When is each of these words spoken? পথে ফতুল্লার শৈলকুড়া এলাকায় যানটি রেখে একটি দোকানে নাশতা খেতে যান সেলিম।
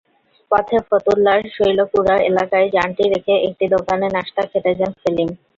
পথে 0.51 0.77
ফতুল্লার 0.87 1.39
শৈলকুড়া 1.55 2.15
এলাকায় 2.29 2.67
যানটি 2.75 3.03
রেখে 3.13 3.33
একটি 3.47 3.65
দোকানে 3.75 4.07
নাশতা 4.15 4.43
খেতে 4.51 4.71
যান 4.79 4.91
সেলিম। 5.01 5.29